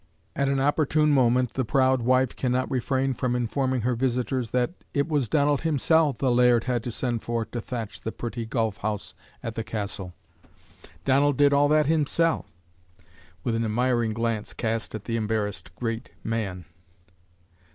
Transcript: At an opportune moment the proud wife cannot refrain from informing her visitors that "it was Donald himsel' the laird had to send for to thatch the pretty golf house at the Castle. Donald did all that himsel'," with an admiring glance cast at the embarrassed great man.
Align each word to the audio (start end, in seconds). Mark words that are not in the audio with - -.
At 0.35 0.49
an 0.49 0.59
opportune 0.59 1.11
moment 1.11 1.53
the 1.53 1.63
proud 1.63 2.01
wife 2.01 2.35
cannot 2.35 2.71
refrain 2.71 3.13
from 3.13 3.35
informing 3.35 3.81
her 3.81 3.93
visitors 3.93 4.49
that 4.49 4.71
"it 4.95 5.07
was 5.07 5.29
Donald 5.29 5.61
himsel' 5.61 6.13
the 6.13 6.31
laird 6.31 6.63
had 6.63 6.83
to 6.85 6.89
send 6.91 7.21
for 7.21 7.45
to 7.45 7.61
thatch 7.61 8.01
the 8.01 8.11
pretty 8.11 8.47
golf 8.47 8.77
house 8.77 9.13
at 9.43 9.53
the 9.53 9.63
Castle. 9.63 10.15
Donald 11.05 11.37
did 11.37 11.53
all 11.53 11.67
that 11.67 11.85
himsel'," 11.85 12.47
with 13.43 13.53
an 13.53 13.63
admiring 13.63 14.13
glance 14.15 14.53
cast 14.53 14.95
at 14.95 15.05
the 15.05 15.17
embarrassed 15.17 15.69
great 15.75 16.09
man. 16.23 16.65